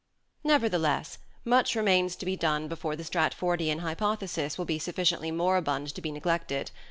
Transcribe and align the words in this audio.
Nevertheless, 0.43 1.19
much 1.45 1.75
remains 1.75 2.15
to 2.15 2.25
be 2.25 2.35
done 2.35 2.67
before 2.67 2.95
the 2.95 3.03
Stratfordian 3.03 3.81
hypothesis 3.81 4.57
will 4.57 4.65
be 4.65 4.79
sufficiently 4.79 5.29
moribund 5.29 5.93
to 5.93 6.01
be 6.01 6.11
neglected. 6.11 6.71